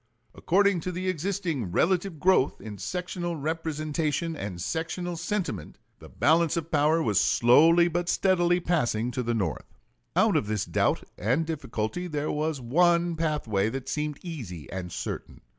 According 0.33 0.79
to 0.79 0.91
the 0.91 1.07
existing 1.07 1.71
relative 1.71 2.19
growth 2.19 2.59
in 2.59 2.79
sectional 2.79 3.35
representation 3.35 4.35
and 4.35 4.59
sectional 4.59 5.15
sentiment, 5.15 5.77
the 5.99 6.09
balance 6.09 6.57
of 6.57 6.71
power 6.71 7.03
was 7.03 7.19
slowly 7.19 7.87
but 7.87 8.09
steadily 8.09 8.59
passing 8.59 9.11
to 9.11 9.21
the 9.21 9.35
North. 9.35 9.77
Out 10.15 10.35
of 10.35 10.47
this 10.47 10.65
doubt 10.65 11.03
and 11.19 11.45
difficulty 11.45 12.07
there 12.07 12.31
was 12.31 12.59
one 12.59 13.15
pathway 13.15 13.69
that 13.69 13.87
seemed 13.87 14.17
easy 14.23 14.67
and 14.71 14.91
certain. 14.91 15.41